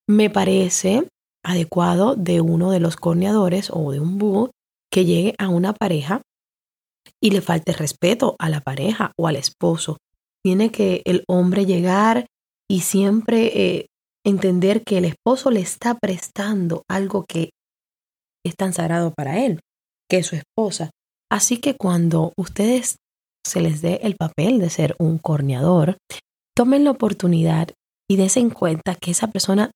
me 0.08 0.30
parece 0.30 1.08
adecuado 1.44 2.16
de 2.16 2.42
uno 2.42 2.72
de 2.72 2.80
los 2.80 2.96
corneadores 2.96 3.70
o 3.72 3.92
de 3.92 4.00
un 4.00 4.18
búho 4.18 4.52
que 4.92 5.06
llegue 5.06 5.36
a 5.38 5.50
una 5.50 5.74
pareja 5.74 6.22
y 7.22 7.32
le 7.32 7.42
falte 7.42 7.74
respeto 7.74 8.36
a 8.40 8.50
la 8.50 8.62
pareja 8.62 9.12
o 9.18 9.28
al 9.28 9.36
esposo 9.36 9.98
tiene 10.44 10.72
que 10.72 11.02
el 11.06 11.24
hombre 11.28 11.66
llegar 11.66 12.26
y 12.70 12.82
siempre 12.82 13.52
eh, 13.54 13.88
entender 14.26 14.84
que 14.84 14.98
el 14.98 15.06
esposo 15.06 15.52
le 15.52 15.62
está 15.62 15.96
prestando 15.96 16.84
algo 16.90 17.26
que 17.26 17.52
es 18.44 18.56
tan 18.56 18.74
sagrado 18.74 19.14
para 19.16 19.46
él, 19.46 19.60
que 20.10 20.18
es 20.18 20.28
su 20.28 20.36
esposa. 20.36 20.90
Así 21.30 21.58
que 21.58 21.76
cuando 21.76 22.34
ustedes 22.38 22.98
se 23.46 23.62
les 23.62 23.82
dé 23.82 24.00
el 24.04 24.16
papel 24.16 24.60
de 24.60 24.70
ser 24.70 24.96
un 25.00 25.18
corneador, 25.18 25.98
tomen 26.56 26.84
la 26.84 26.92
oportunidad 26.92 27.70
y 28.10 28.18
des 28.18 28.38
en 28.38 28.50
cuenta 28.50 28.96
que 28.96 29.12
esa 29.12 29.28
persona 29.28 29.72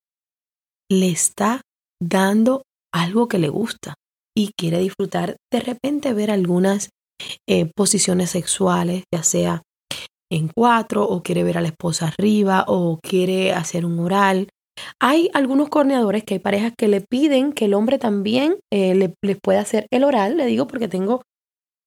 le 0.91 1.09
está 1.09 1.61
dando 2.01 2.63
algo 2.93 3.27
que 3.27 3.39
le 3.39 3.49
gusta 3.49 3.95
y 4.37 4.51
quiere 4.57 4.79
disfrutar, 4.79 5.37
de 5.51 5.59
repente 5.59 6.13
ver 6.13 6.31
algunas 6.31 6.89
eh, 7.47 7.71
posiciones 7.75 8.31
sexuales, 8.31 9.03
ya 9.13 9.23
sea 9.23 9.61
en 10.31 10.49
cuatro 10.53 11.03
o 11.03 11.23
quiere 11.23 11.43
ver 11.43 11.57
a 11.57 11.61
la 11.61 11.69
esposa 11.69 12.07
arriba 12.07 12.65
o 12.67 12.99
quiere 13.01 13.53
hacer 13.53 13.85
un 13.85 13.99
oral. 13.99 14.49
Hay 14.99 15.29
algunos 15.33 15.69
corneadores 15.69 16.23
que 16.23 16.35
hay 16.35 16.39
parejas 16.39 16.73
que 16.77 16.89
le 16.89 16.99
piden 17.01 17.53
que 17.53 17.65
el 17.65 17.73
hombre 17.73 17.97
también 17.97 18.57
eh, 18.71 18.95
le, 18.95 19.13
les 19.21 19.37
pueda 19.41 19.61
hacer 19.61 19.87
el 19.91 20.03
oral, 20.03 20.35
le 20.35 20.45
digo 20.45 20.67
porque 20.67 20.89
tengo 20.89 21.21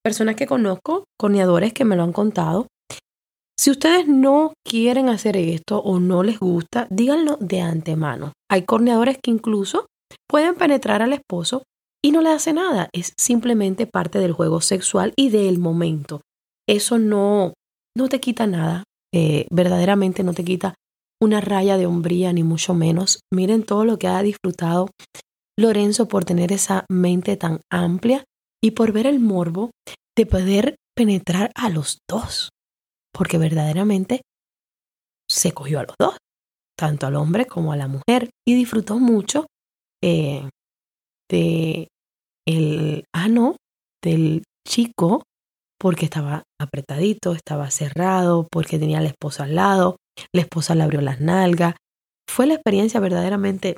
personas 0.04 0.36
que 0.36 0.46
conozco, 0.46 1.04
corneadores 1.18 1.72
que 1.72 1.84
me 1.84 1.96
lo 1.96 2.02
han 2.02 2.12
contado. 2.12 2.66
Si 3.58 3.70
ustedes 3.70 4.06
no 4.06 4.52
quieren 4.64 5.08
hacer 5.08 5.36
esto 5.36 5.78
o 5.78 5.98
no 5.98 6.22
les 6.22 6.38
gusta, 6.38 6.86
díganlo 6.90 7.36
de 7.40 7.60
antemano. 7.60 8.32
Hay 8.50 8.62
corneadores 8.62 9.18
que 9.22 9.30
incluso 9.30 9.86
pueden 10.28 10.54
penetrar 10.54 11.02
al 11.02 11.12
esposo 11.12 11.64
y 12.02 12.12
no 12.12 12.22
le 12.22 12.30
hace 12.30 12.52
nada. 12.52 12.88
Es 12.92 13.12
simplemente 13.18 13.86
parte 13.86 14.20
del 14.20 14.32
juego 14.32 14.60
sexual 14.60 15.12
y 15.16 15.30
del 15.30 15.58
momento. 15.58 16.20
Eso 16.68 16.98
no, 16.98 17.54
no 17.96 18.08
te 18.08 18.20
quita 18.20 18.46
nada. 18.46 18.84
Eh, 19.12 19.46
verdaderamente 19.50 20.22
no 20.22 20.34
te 20.34 20.44
quita 20.44 20.74
una 21.20 21.40
raya 21.40 21.76
de 21.76 21.86
hombría, 21.86 22.32
ni 22.32 22.44
mucho 22.44 22.74
menos. 22.74 23.20
Miren 23.32 23.64
todo 23.64 23.84
lo 23.84 23.98
que 23.98 24.06
ha 24.06 24.22
disfrutado 24.22 24.88
Lorenzo 25.58 26.06
por 26.06 26.24
tener 26.24 26.52
esa 26.52 26.84
mente 26.88 27.36
tan 27.36 27.60
amplia 27.72 28.22
y 28.62 28.72
por 28.72 28.92
ver 28.92 29.06
el 29.06 29.20
morbo 29.20 29.70
de 30.16 30.26
poder 30.26 30.76
penetrar 30.96 31.50
a 31.54 31.70
los 31.70 31.98
dos. 32.08 32.50
Porque 33.12 33.38
verdaderamente 33.38 34.22
se 35.30 35.52
cogió 35.52 35.80
a 35.80 35.84
los 35.84 35.94
dos, 35.98 36.16
tanto 36.76 37.06
al 37.06 37.16
hombre 37.16 37.46
como 37.46 37.72
a 37.72 37.76
la 37.76 37.88
mujer, 37.88 38.30
y 38.46 38.54
disfrutó 38.54 38.98
mucho 38.98 39.46
eh, 40.02 40.48
de 41.30 41.88
el 42.46 43.04
ano 43.14 43.56
del 44.02 44.42
chico 44.66 45.22
porque 45.78 46.06
estaba 46.06 46.42
apretadito, 46.60 47.32
estaba 47.32 47.70
cerrado, 47.70 48.48
porque 48.50 48.78
tenía 48.78 49.00
la 49.00 49.08
esposa 49.08 49.44
al 49.44 49.54
lado, 49.54 49.96
la 50.34 50.42
esposa 50.42 50.74
le 50.74 50.82
abrió 50.82 51.00
las 51.00 51.20
nalgas. 51.20 51.76
Fue 52.28 52.46
la 52.46 52.54
experiencia 52.54 53.00
verdaderamente, 53.00 53.76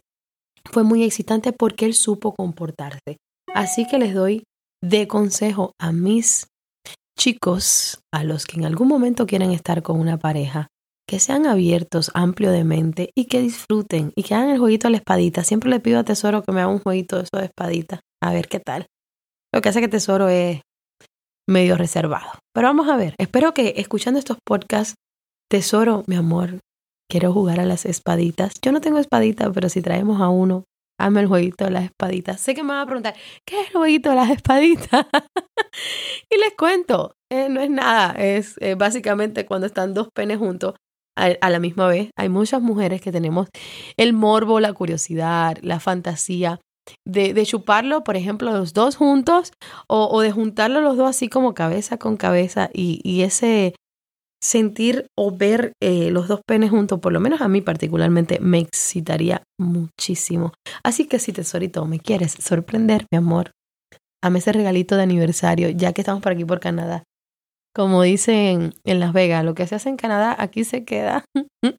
fue 0.65 0.83
muy 0.83 1.05
excitante 1.05 1.53
porque 1.53 1.85
él 1.85 1.95
supo 1.95 2.35
comportarse. 2.35 3.19
Así 3.55 3.87
que 3.87 3.99
les 3.99 4.15
doy 4.15 4.45
de 4.83 5.09
consejo 5.09 5.73
a 5.79 5.93
mis 5.93 6.47
chicos, 7.19 8.01
a 8.13 8.25
los 8.25 8.47
que 8.47 8.59
en 8.59 8.65
algún 8.65 8.89
momento 8.89 9.27
quieran 9.27 9.51
estar 9.51 9.83
con 9.83 10.01
una 10.01 10.19
pareja, 10.19 10.69
que 11.07 11.19
sean 11.19 11.47
abiertos, 11.47 12.11
amplio 12.15 12.51
de 12.51 12.65
mente 12.65 13.11
y 13.17 13.27
que 13.27 13.41
disfruten 13.41 14.13
y 14.15 14.23
que 14.23 14.35
hagan 14.35 14.51
el 14.51 14.59
jueguito 14.59 14.87
de 14.87 14.93
la 14.93 14.99
espadita. 14.99 15.45
Siempre 15.45 15.69
le 15.69 15.81
pido 15.81 15.99
a 15.99 16.05
Tesoro 16.05 16.43
que 16.43 16.53
me 16.53 16.61
haga 16.61 16.71
un 16.71 16.79
jueguito 16.79 17.17
de 17.17 17.25
eso 17.25 17.37
de 17.37 17.47
espadita. 17.47 18.01
A 18.23 18.33
ver 18.33 18.49
qué 18.49 18.61
tal. 18.61 18.87
Lo 19.53 19.61
que 19.61 19.69
hace 19.69 19.81
que 19.81 19.89
Tesoro 19.89 20.29
es 20.29 20.61
medio 21.49 21.77
reservado. 21.77 22.31
Pero 22.55 22.69
vamos 22.69 22.89
a 22.89 22.97
ver. 22.97 23.17
Espero 23.19 23.53
que 23.53 23.75
escuchando 23.77 24.19
estos 24.19 24.39
podcasts, 24.47 24.95
Tesoro, 25.51 26.05
mi 26.07 26.15
amor, 26.15 26.61
quiero 27.11 27.33
jugar 27.33 27.59
a 27.59 27.67
las 27.67 27.85
espaditas. 27.87 28.53
Yo 28.63 28.71
no 28.71 28.81
tengo 28.81 28.99
espadita, 28.99 29.53
pero 29.53 29.69
si 29.69 29.83
traemos 29.83 30.21
a 30.21 30.29
uno, 30.29 30.65
hazme 31.01 31.21
el 31.21 31.27
jueguito 31.27 31.65
de 31.65 31.71
las 31.71 31.85
espaditas. 31.85 32.41
Sé 32.41 32.55
que 32.55 32.63
me 32.63 32.71
van 32.71 32.81
a 32.81 32.87
preguntar, 32.87 33.15
¿qué 33.47 33.61
es 33.61 33.69
el 33.69 33.75
jueguito 33.75 34.11
de 34.11 34.17
las 34.17 34.31
espaditas? 34.31 35.07
y 36.31 36.39
les 36.39 36.55
cuento, 36.57 37.15
eh, 37.31 37.49
no 37.49 37.61
es 37.61 37.71
nada, 37.71 38.13
es 38.13 38.57
eh, 38.61 38.75
básicamente 38.75 39.47
cuando 39.47 39.67
están 39.67 39.95
dos 39.95 40.09
penes 40.15 40.39
juntos 40.39 40.75
a, 41.17 41.51
la 41.51 41.59
misma 41.59 41.87
vez. 41.87 42.11
Hay 42.17 42.29
muchas 42.29 42.63
mujeres 42.63 43.01
que 43.01 43.13
tenemos 43.13 43.49
el 43.97 44.13
morbo, 44.13 44.61
la 44.61 44.73
curiosidad, 44.73 45.59
la 45.63 45.81
fantasía 45.81 46.61
de, 47.07 47.45
chuparlo, 47.45 48.03
por 48.05 48.17
ejemplo, 48.17 48.51
los 48.53 48.73
dos 48.73 48.97
juntos 48.97 49.53
o, 49.87 50.21
de 50.21 50.33
juntarlo 50.33 50.81
los 50.81 50.97
dos 50.97 51.11
así 51.11 51.29
como 51.29 51.55
cabeza 51.55 51.99
con 51.99 52.17
cabeza 52.17 52.71
y, 52.73 53.23
ese 53.23 53.75
sentir 54.43 55.07
o 55.17 55.37
ver 55.37 55.73
eh, 55.83 56.11
los 56.11 56.29
dos 56.29 56.41
penes 56.47 56.71
juntos, 56.71 57.01
por 57.01 57.13
lo 57.13 57.21
menos 57.21 57.41
a 57.41 57.49
mí 57.49 57.61
particularmente, 57.61 58.41
me 58.41 58.59
excitaría 58.59 59.43
muchísimo. 59.59 60.53
Así 60.83 61.07
que 61.07 61.19
si 61.19 61.33
tesorito 61.33 61.85
me 61.85 62.01
quieres 62.01 62.33
sorprender, 62.33 63.07
mi 63.13 63.19
amor, 63.19 63.53
dame 64.23 64.39
ese 64.39 64.53
regalito 64.53 64.97
de 64.97 65.03
aniversario, 65.03 65.69
ya 65.71 65.93
que 65.93 66.01
estamos 66.01 66.23
por 66.23 66.33
aquí 66.33 66.45
por 66.45 66.61
Canadá. 66.61 67.05
Como 67.75 68.03
dicen 68.03 68.75
en 68.85 69.01
Las 69.01 69.13
Vegas, 69.13 69.45
lo 69.45 69.55
que 69.55 69.67
se 69.67 69.77
hace 69.77 69.89
en 69.89 69.97
Canadá, 69.97 70.35
aquí 70.39 70.65
se 70.65 70.85
queda. 70.85 71.25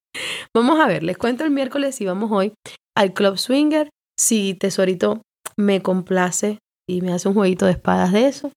vamos 0.56 0.80
a 0.80 0.88
ver, 0.88 1.04
les 1.04 1.18
cuento 1.18 1.44
el 1.44 1.52
miércoles 1.52 2.00
y 2.00 2.06
vamos 2.06 2.32
hoy 2.32 2.54
al 2.96 3.14
Club 3.14 3.38
Swinger 3.38 3.90
si 4.18 4.54
Tesorito 4.54 5.22
me 5.58 5.82
complace 5.82 6.60
y 6.88 7.02
me 7.02 7.12
hace 7.12 7.28
un 7.28 7.34
jueguito 7.34 7.66
de 7.66 7.72
espadas 7.72 8.12
de 8.12 8.28
eso, 8.28 8.52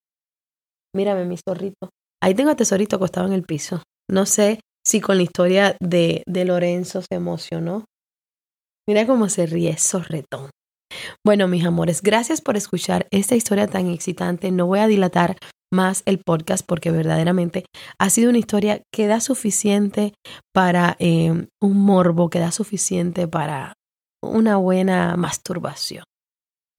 mírame 0.94 1.24
mi 1.24 1.36
zorrito. 1.36 1.90
Ahí 2.22 2.34
tengo 2.34 2.50
a 2.50 2.56
Tesorito 2.56 2.96
acostado 2.96 3.26
en 3.26 3.32
el 3.32 3.42
piso. 3.42 3.82
No 4.10 4.26
sé 4.26 4.60
si 4.86 5.00
con 5.00 5.16
la 5.16 5.22
historia 5.22 5.76
de, 5.80 6.22
de 6.26 6.44
Lorenzo 6.44 7.02
se 7.02 7.14
emocionó. 7.14 7.84
Mira 8.86 9.06
cómo 9.06 9.28
se 9.28 9.46
ríe, 9.46 9.76
zorretón. 9.78 10.50
Bueno, 11.24 11.48
mis 11.48 11.64
amores, 11.64 12.02
gracias 12.02 12.40
por 12.40 12.56
escuchar 12.56 13.06
esta 13.10 13.34
historia 13.34 13.66
tan 13.66 13.88
excitante. 13.88 14.50
No 14.50 14.66
voy 14.66 14.80
a 14.80 14.86
dilatar 14.86 15.36
más 15.72 16.02
el 16.06 16.18
podcast 16.18 16.64
porque 16.66 16.90
verdaderamente 16.90 17.64
ha 17.98 18.10
sido 18.10 18.30
una 18.30 18.38
historia 18.38 18.82
que 18.92 19.06
da 19.06 19.20
suficiente 19.20 20.14
para 20.52 20.96
eh, 20.98 21.46
un 21.60 21.76
morbo, 21.84 22.30
que 22.30 22.38
da 22.38 22.52
suficiente 22.52 23.26
para 23.26 23.74
una 24.22 24.56
buena 24.56 25.16
masturbación. 25.16 26.04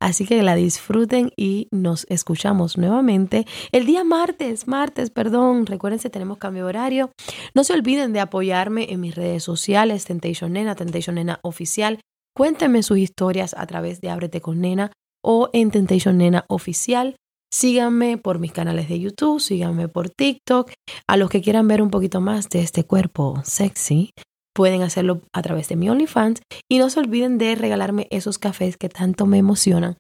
Así 0.06 0.28
que 0.28 0.44
la 0.44 0.54
disfruten 0.54 1.32
y 1.36 1.68
nos 1.72 2.06
escuchamos 2.12 2.78
nuevamente 2.78 3.48
el 3.72 3.88
día 3.88 4.04
martes, 4.04 4.68
martes, 4.68 5.10
perdón. 5.10 5.65
Recuérdense, 5.65 6.12
tenemos 6.12 6.38
cambio 6.38 6.65
de 6.65 6.70
horario. 6.70 7.12
No 7.56 7.63
se 7.63 7.74
olviden 7.74 8.13
de 8.13 8.20
apoyarme 8.20 8.94
en 8.94 9.00
mis 9.00 9.15
redes 9.15 9.41
sociales, 9.41 10.06
Temptation 10.06 10.54
Nena, 10.54 10.76
Temptation 10.76 11.15
Nena 11.15 11.39
Oficial. 11.41 12.02
Cuéntenme 12.36 12.84
sus 12.84 13.00
historias 13.00 13.56
a 13.58 13.65
través 13.65 14.00
de 14.00 14.12
Ábrete 14.12 14.41
con 14.41 14.62
Nena 14.62 14.91
o 15.24 15.50
en 15.54 15.72
Temptation 15.72 16.20
Nena 16.20 16.46
Oficial. 16.50 17.15
Síganme 17.52 18.20
por 18.20 18.38
mis 18.38 18.52
canales 18.52 18.88
de 18.88 19.00
YouTube, 19.00 19.39
síganme 19.39 19.88
por 19.88 20.12
TikTok. 20.12 20.72
A 21.08 21.18
los 21.18 21.32
que 21.32 21.41
quieran 21.41 21.68
ver 21.68 21.82
un 21.82 21.89
poquito 21.89 22.22
más 22.22 22.48
de 22.50 22.60
este 22.60 22.84
cuerpo 22.84 23.41
sexy, 23.44 24.12
pueden 24.56 24.82
hacerlo 24.82 25.22
a 25.34 25.41
través 25.41 25.68
de 25.68 25.76
mi 25.76 25.89
OnlyFans 25.89 26.41
y 26.72 26.80
no 26.80 26.89
se 26.89 27.02
olviden 27.02 27.38
de 27.38 27.54
regalarme 27.56 28.08
esos 28.10 28.39
cafés 28.39 28.78
que 28.78 28.89
tanto 28.89 29.26
me 29.26 29.38
emocionan. 29.38 29.98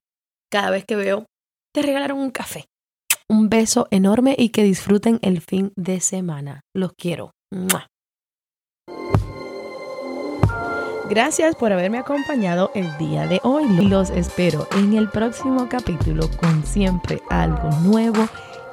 Cada 0.49 0.71
vez 0.71 0.85
que 0.85 0.95
veo, 0.95 1.25
te 1.73 1.81
regalaron 1.81 2.19
un 2.19 2.31
café. 2.31 2.65
Un 3.27 3.49
beso 3.49 3.87
enorme 3.91 4.35
y 4.37 4.49
que 4.49 4.63
disfruten 4.63 5.19
el 5.21 5.41
fin 5.41 5.73
de 5.75 5.99
semana. 5.99 6.61
Los 6.73 6.93
quiero. 6.93 7.31
Gracias 11.09 11.55
por 11.55 11.71
haberme 11.71 11.97
acompañado 11.97 12.71
el 12.73 12.97
día 12.97 13.27
de 13.27 13.39
hoy. 13.43 13.65
Los 13.87 14.09
espero 14.09 14.67
en 14.77 14.93
el 14.95 15.09
próximo 15.09 15.67
capítulo 15.69 16.29
con 16.39 16.65
siempre 16.65 17.21
algo 17.29 17.69
nuevo 17.81 18.27